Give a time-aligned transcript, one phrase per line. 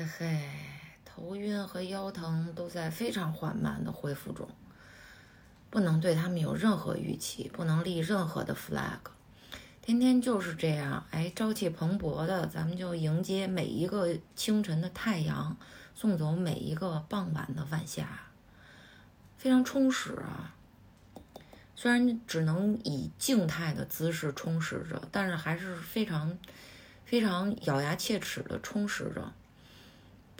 [0.00, 0.40] 嘿嘿，
[1.04, 4.48] 头晕和腰疼都在非常缓慢的恢复中，
[5.68, 8.98] 不能对他们有任何预期，不能立任何的 flag。
[9.82, 15.54] 天天就是这样，哎，朝气蓬勃的，咱们就迎接每一个清晨的太阳，
[15.94, 18.08] 送走每一个傍晚的晚霞，
[19.36, 20.54] 非常充实啊。
[21.76, 26.38] 虽然只能以静态的姿势充实着，但是还是非常
[27.04, 29.30] 非常咬牙切齿的充实着。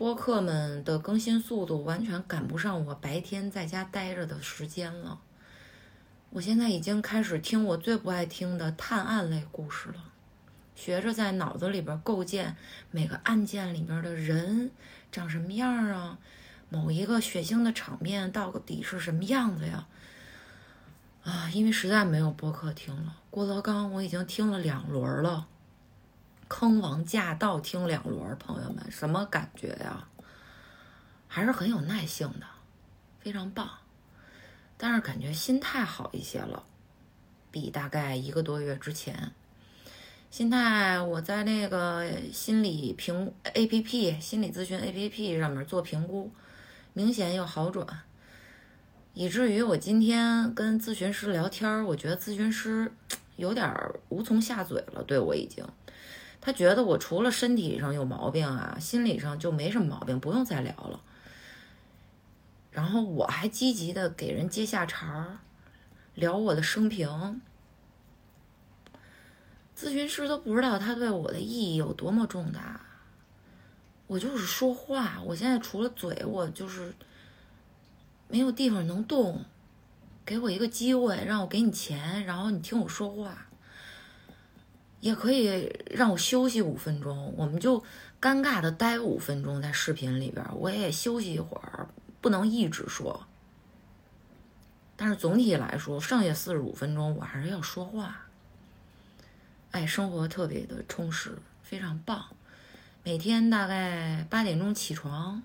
[0.00, 5.20] 播客们的更新速度完全赶不上我白天在家待着的时间了。
[6.30, 10.02] 我现在已经开始听我最不爱听的探案类故事了，
[10.74, 12.56] 学着在脑子里边构建
[12.90, 14.70] 每个案件里边的人
[15.12, 16.18] 长什么样啊，
[16.70, 19.86] 某一个血腥的场面到底是什么样子呀？
[21.24, 25.46] 啊，因为实在没有播客听了，郭德纲我已经听了两轮了。
[26.50, 30.08] 坑王驾到，听两轮，朋友们，什么感觉呀？
[31.28, 32.46] 还是很有耐性的，
[33.20, 33.70] 非常棒。
[34.76, 36.64] 但是感觉心态好一些了，
[37.52, 39.30] 比大概一个多月之前。
[40.28, 46.32] 心态，我在那个心理评 A P P、心理咨询 A P P 上面做评估，
[46.92, 47.86] 明显有好转，
[49.14, 52.92] 以至于我今天跟咨询师聊天，我觉得咨询师
[53.36, 53.72] 有点
[54.08, 55.64] 无从下嘴了，对我已经。
[56.40, 61.00] 他觉得我除了身体上有毛病啊，心理上就没什么毛病，不用再聊了。
[62.70, 65.38] 然后我还积极的给人接下茬儿，
[66.14, 67.40] 聊我的生平。
[69.76, 72.80] 咨询师都不知道他对我的意义有多么重大。
[74.06, 76.94] 我就是说话，我现在除了嘴，我就是
[78.28, 79.44] 没有地方能动。
[80.24, 83.46] 给我一个机会，让我给你钱，然后你听我说话。
[85.00, 87.82] 也可以让我休息五分钟，我们就
[88.20, 91.88] 尴尬的待五分钟在视频里边，我也休息一会儿，
[92.20, 93.26] 不能一直说。
[94.96, 98.26] 但是总体来说，剩下四十五分钟我还是要说话。
[99.70, 102.26] 哎，生活特别的充实，非常棒。
[103.02, 105.42] 每天大概八点钟起床，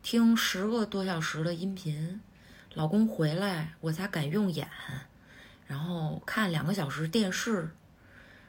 [0.00, 2.20] 听十个多小时的音频，
[2.74, 4.68] 老公回来我才敢用眼。
[5.68, 7.70] 然后看两个小时电视，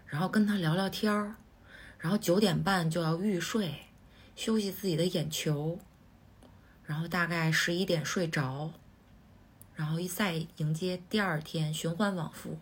[0.08, 1.36] 然后跟他聊聊天儿，
[2.00, 3.76] 然后九点半就要欲睡，
[4.38, 5.78] 休息自己的眼球，
[6.86, 8.72] 然后大概十一点睡着，
[9.76, 12.58] 然后一再迎接第二天，循环往复。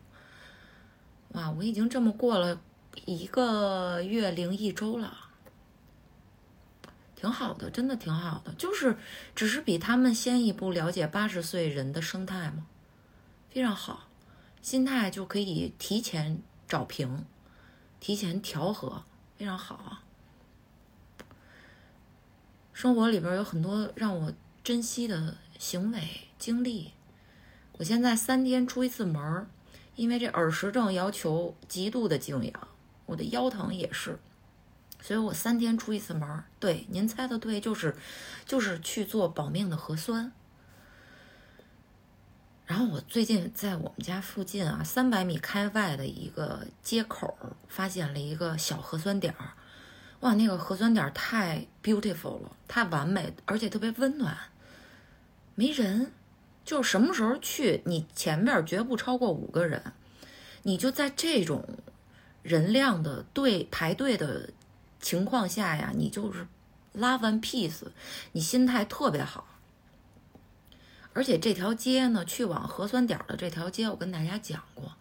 [1.33, 2.59] 哇，我已经这么过了
[3.05, 5.15] 一个月零一周了，
[7.15, 8.97] 挺好的，真的挺好的，就是
[9.35, 12.65] 只是比他们先一步了解八十岁人的生态嘛，
[13.51, 14.06] 非常好。
[14.61, 17.25] 心态就可以提前找平，
[17.99, 19.03] 提前调和，
[19.37, 20.03] 非常好啊。
[22.73, 26.91] 生活里边有很多让我珍惜的行为经历。
[27.79, 29.47] 我现在三天出一次门，
[29.95, 32.67] 因为这耳石症要求极度的静养，
[33.05, 34.19] 我的腰疼也是，
[35.01, 36.43] 所以我三天出一次门。
[36.59, 37.95] 对，您猜的对，就是
[38.45, 40.31] 就是去做保命的核酸。
[42.67, 47.35] 然后我最近在我们家附近啊，三百米开外的一个街口
[47.69, 49.53] 发现了一个小核酸点儿，
[50.19, 54.37] 哇，那个核酸点太 beautiful 了，太完美，而且特别温暖。
[55.55, 56.11] 没人，
[56.65, 59.81] 就什么时候去，你前面绝不超过五个人，
[60.63, 61.65] 你就在这种
[62.43, 64.49] 人量的队排队的
[64.99, 66.45] 情况下呀，你就是
[66.93, 67.83] love and peace，
[68.33, 69.47] 你心态特别好。
[71.17, 74.91] 而且这条街呢，去往核酸点的这条街，我跟大家讲过，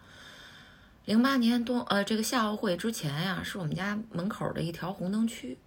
[1.05, 5.59] 零八年冬呃这个夏奥会之前呀，是我们家门口的一条红灯区。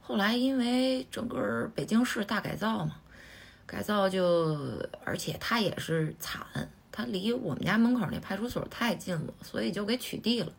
[0.00, 2.96] 后来因为整个北京市大改造嘛，
[3.64, 4.58] 改造就
[5.04, 6.44] 而且它也是惨，
[6.90, 10.52] 它离我们家门口那派出所太近了，所以就给取缔了。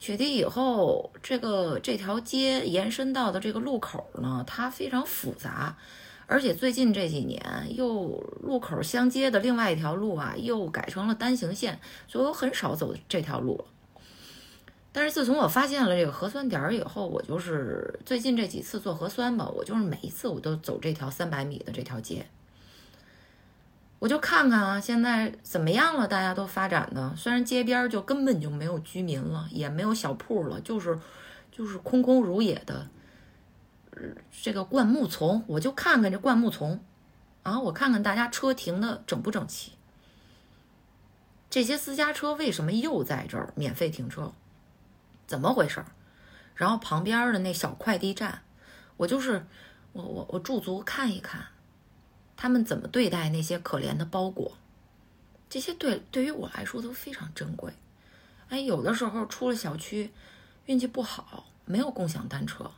[0.00, 5.76] 取缔以后，这个这条街延伸到的这个路口呢，它非常复杂。
[6.30, 13.64] 而且最近这几年，又路口相接的另外一条路啊，又改成了单行线，所以我很少走这条路了。
[14.92, 22.26] 但是自从我发现了这个核酸点儿以后，我就是最近这几次做核酸吧，我就是每一次我都走这条三百米的这条街，
[23.98, 26.06] 我就看看啊，现在怎么样了？
[26.06, 30.98] 大家都发展的，虽然街边就根本就没有居民了，也没有小铺了，就是
[31.50, 32.86] 就是空空如也的。
[34.42, 36.84] 这个灌木丛，我就看看这灌木丛，
[37.42, 39.72] 啊，我看看大家车停的整不整齐。
[41.50, 44.32] 这些私家车为什么又在这儿免费停车？
[45.26, 45.84] 怎么回事？
[46.54, 48.42] 然后旁边的那小快递站，
[48.96, 49.46] 我就是
[49.92, 51.46] 我我我驻足看一看，
[52.36, 54.56] 他们怎么对待那些可怜的包裹，
[55.48, 57.72] 这些对对于我来说都非常珍贵。
[58.48, 60.10] 哎，有的时候出了小区，
[60.66, 62.70] 运气不好，没有共享单车，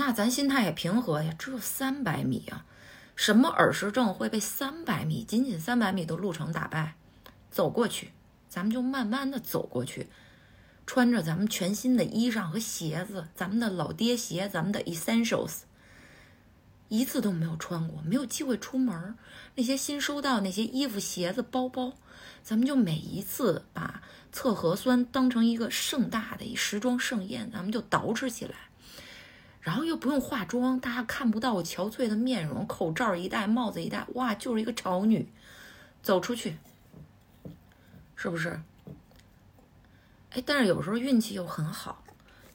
[0.00, 2.64] 那咱心态也平和呀，只有三百米啊，
[3.14, 6.94] 什么耳石症会被三百米仅仅三百米的路程打败？
[7.50, 8.12] 走过去，
[8.48, 10.08] 咱们就慢慢的走过去，
[10.86, 15.64] 穿着咱们全新的衣裳和鞋子，咱们的老爹鞋，咱们的 essentials，
[16.88, 19.14] 一次都没有穿过，没有机会出门，
[19.56, 21.92] 那些新收到那些衣服、鞋子、包包，
[22.42, 24.02] 咱们就每一次把。
[24.32, 28.54] 测核酸当成一个盛大的时装盛宴，咱们就捯饬起来，
[29.60, 35.28] 然后又不用化妆，大家看不到我憔悴的面容，口罩一戴，帽子一戴，哇，就是一个潮女，
[36.02, 36.56] 走出去，
[38.16, 38.60] 是不是？
[40.30, 42.04] 哎，但是有时候运气又很好，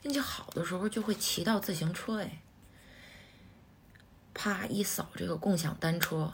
[0.04, 2.42] 运气好的时候就会骑到自行车，哎，
[4.34, 6.34] 啪一扫这个共享单车，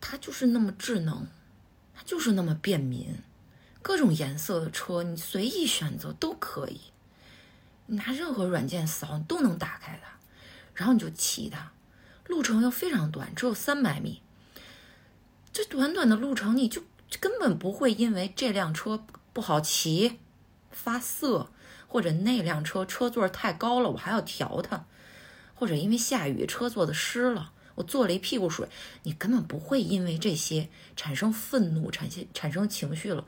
[0.00, 1.26] 它就是那么智能，
[1.94, 3.16] 它就是那么便民。
[3.82, 6.91] 各种颜色的车，你随意选择都可以。
[7.86, 10.10] 你拿任何软件扫，你都能打开它，
[10.74, 11.72] 然后你就骑它，
[12.26, 14.22] 路程又非常短，只有三百米。
[15.52, 16.82] 这短短的路程，你就
[17.20, 20.18] 根本不会因为这辆车不好骑、
[20.70, 21.50] 发涩，
[21.86, 24.86] 或者那辆车车座太高了，我还要调它，
[25.54, 28.66] 或者因为下雨车座子湿了，我坐了一屁股水，
[29.02, 33.26] 你根本不会因为这些产生愤怒、产生产生情绪了。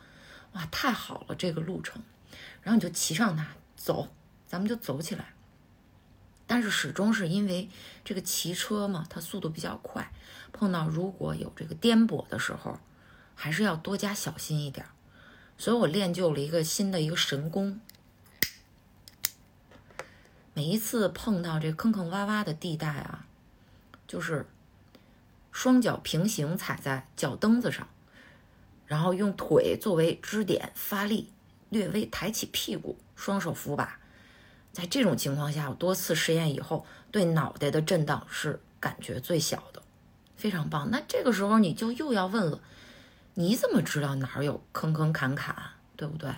[0.52, 2.02] 哇，太好了，这个路程，
[2.62, 4.08] 然后你就骑上它走，
[4.54, 5.34] 咱们就走起来。
[6.46, 7.68] 但是始终是因为
[8.04, 10.12] 这个骑车嘛，它速度比较快，
[10.52, 12.78] 碰到如果有这个颠簸的时候，
[13.34, 14.86] 还是要多加小心一点。
[15.58, 17.80] 所以我练就了一个新的一个神功，
[20.52, 23.26] 每一次碰到这坑坑洼洼的地带啊，
[24.06, 24.46] 就是
[25.50, 27.88] 双脚平行踩在脚蹬子上。
[28.86, 31.32] 然后用腿作为支点发力，
[31.70, 33.98] 略微抬起屁股，双手扶把。
[34.74, 39.80] 在这种情况下，我多次试验以后，对脑袋的震荡是感觉最小的，
[40.36, 40.90] 非常棒。
[40.90, 42.60] 那这个时候你就又要问了，
[43.34, 45.54] 你怎么知道哪儿有坑坑坎坎，
[45.96, 46.28] 对不对？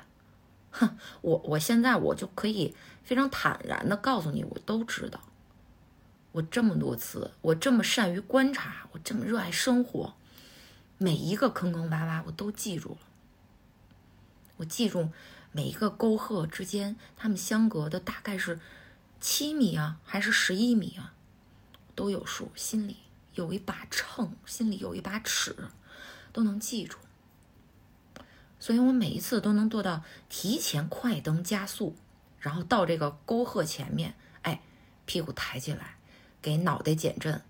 [0.71, 5.19] 哼，我我现在我就可以非常坦然的告诉你，我都知道。
[6.33, 10.13] 我这么多次，我这么善于观察，我这么热爱生活。
[10.99, 13.06] 每一个坑坑洼洼，我都记住了。
[14.59, 15.11] 我记住
[15.53, 18.59] 每一个沟壑之间，它们相隔的大概是
[19.21, 21.15] 七米啊，还是十一米啊，
[21.95, 22.51] 都有数。
[22.55, 22.97] 心里
[23.35, 25.55] 有一把秤，心里有一把尺，
[26.33, 26.99] 都能记住。
[28.59, 31.95] 所以我每一次都能做到提前快蹬加速，
[32.41, 34.63] 然后到这个沟壑前面，哎，
[35.05, 35.99] 屁股抬起来，
[36.41, 37.43] 给脑袋减震。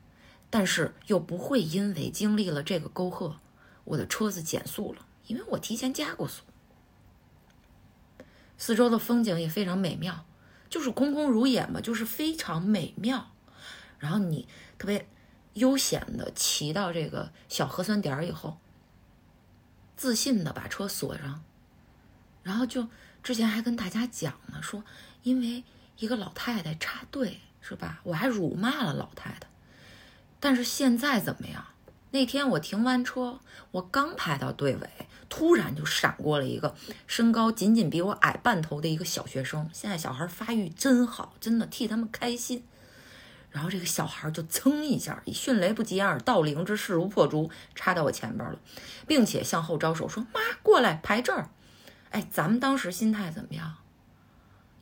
[0.50, 3.36] 但是又不会因为经历了这个沟壑，
[3.84, 6.42] 我的车子减速了，因为我提前加过速。
[8.58, 10.24] 四周的风景也非常美妙，
[10.68, 13.30] 就是空空如也嘛，就是非常美妙。
[13.98, 14.46] 然后你
[14.78, 15.08] 特别
[15.54, 18.58] 悠闲的骑到这个小核酸点以后，
[19.96, 21.42] 自信的把车锁上，
[22.42, 22.88] 然后就
[23.22, 24.84] 之前还跟大家讲呢，说
[25.22, 25.64] 因为
[25.98, 28.00] 一个老太太插队是吧？
[28.04, 29.48] 我还辱骂了老太太。
[30.38, 31.64] 但是现在怎么样？
[32.10, 33.40] 那天我停完车，
[33.72, 34.88] 我刚排到队尾，
[35.28, 36.74] 突然就闪过了一个
[37.06, 39.68] 身高仅仅比我矮半头的一个小学生。
[39.72, 42.64] 现在小孩发育真好，真的替他们开心。
[43.50, 48.58] 然后这个小孩就噌一下，以迅雷不及掩耳盗铃之势如破竹，插到我前边了，
[49.06, 51.48] 并且向后招手说：“妈，过来排这儿。”
[52.10, 53.76] 哎，咱们当时心态怎么样？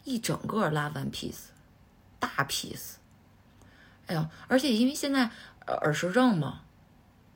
[0.03, 1.47] 一整个拉 one piece，
[2.19, 2.95] 大 piece。
[4.07, 5.31] 哎呦，而且因为现在
[5.67, 6.63] 耳石症嘛，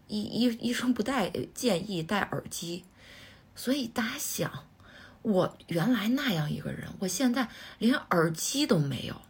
[0.09, 2.85] 医医医生不戴建议戴耳机，
[3.59, 4.65] 所以大家想，
[5.23, 7.49] 我原来那样一个人，我现在
[7.81, 9.21] 连耳机都没有，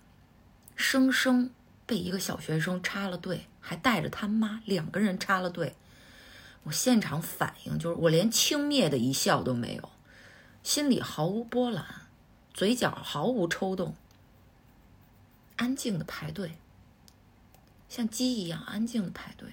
[0.77, 1.51] 生生
[1.87, 5.75] 被一个小学生插了队，还带着他妈两个人插了队，
[6.65, 9.91] 我现场反应就是我连轻蔑的一笑都没有，
[10.63, 11.87] 心里毫无波澜，
[12.53, 13.97] 嘴角毫无抽动，
[15.57, 16.53] 安静的排队。
[17.89, 19.49] 像鸡一样安静的排队，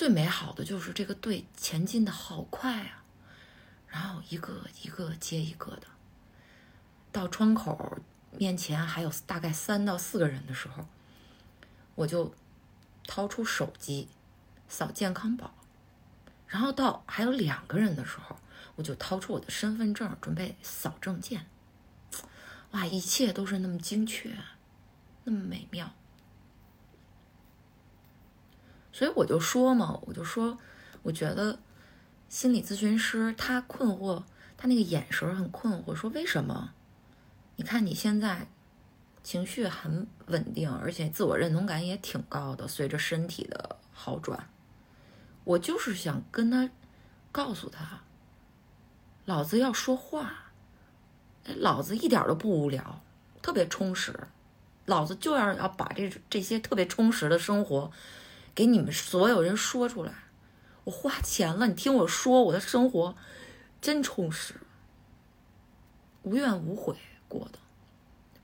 [0.00, 3.04] 最美好的就是这个队前进的好快啊！
[3.86, 5.82] 然后一个一个接一个的，
[7.12, 7.98] 到窗口
[8.30, 10.86] 面前还有大概三到四个人的时候，
[11.96, 12.34] 我就
[13.06, 14.08] 掏出手机
[14.68, 15.52] 扫健康宝，
[16.46, 18.38] 然后到还有两个人的时候，
[18.76, 21.44] 我就掏出我的身份证，准备扫证件。
[22.70, 24.34] 哇，一切都是那么精确，
[25.24, 25.94] 那么美妙。
[29.00, 30.58] 所以我就说嘛，我就说，
[31.02, 31.58] 我觉得
[32.28, 34.22] 心理咨询师他困惑，
[34.58, 36.74] 他那个眼神很困惑，说为什么？
[37.56, 38.46] 你看你现在
[39.22, 44.50] 情绪很稳定，而且自我认同感也挺高的，随着身体的好转，
[45.44, 46.68] 我就是想跟他
[47.32, 48.02] 告诉他，
[49.24, 50.52] 老子要说话。
[51.56, 53.02] 老子一点都不无聊，
[53.40, 54.14] 特别充实。
[54.84, 57.90] 老子就要要把这这些特别充实的生活，
[58.60, 60.12] 给你们所有人说出来。
[60.84, 63.16] 我花钱了，你听我说，我的生活
[63.80, 64.52] 真充实，
[66.24, 66.94] 无怨无悔
[67.26, 67.58] 过的。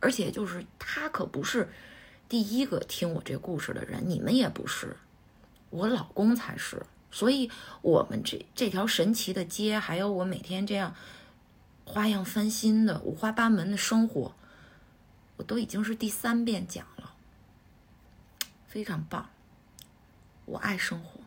[0.00, 1.68] 而且就是他可不是
[2.30, 4.96] 第一个听我这故事的人，你们也不是，
[5.68, 6.82] 我老公才是。
[7.10, 7.50] 所以，
[7.82, 10.94] 我们这这条神奇的街，还有我每天这样。
[11.84, 14.34] 花样翻新的、五花八门的生活，
[15.36, 17.12] 我都已经是第三遍讲了，
[18.66, 19.28] 非常棒。
[20.46, 21.25] 我爱生活。